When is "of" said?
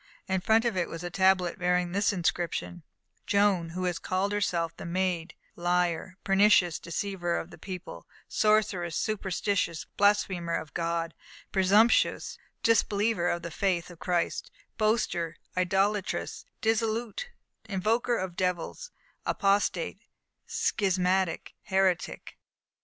0.65-0.75, 7.37-7.51, 10.55-10.73, 13.29-13.43, 13.91-13.99, 18.17-18.35